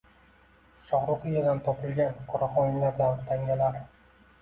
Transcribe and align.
Shohruxiyadan 0.87 1.63
topilgan 1.69 2.19
qoraxoniylar 2.35 3.01
davri 3.07 3.33
tangalari 3.33 3.89